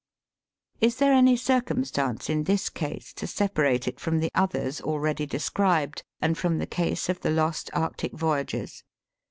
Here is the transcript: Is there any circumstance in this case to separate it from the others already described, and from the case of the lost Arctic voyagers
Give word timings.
Is 0.79 0.95
there 0.97 1.13
any 1.13 1.37
circumstance 1.37 2.27
in 2.27 2.45
this 2.45 2.69
case 2.69 3.13
to 3.13 3.27
separate 3.27 3.87
it 3.87 3.99
from 3.99 4.17
the 4.19 4.31
others 4.33 4.81
already 4.81 5.27
described, 5.27 6.01
and 6.19 6.35
from 6.35 6.57
the 6.57 6.65
case 6.65 7.07
of 7.07 7.19
the 7.19 7.29
lost 7.29 7.69
Arctic 7.73 8.13
voyagers 8.13 8.83